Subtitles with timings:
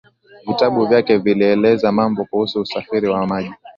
[0.47, 3.53] vitabu vyake vilieleza mambo kuhusu usafiri wa maji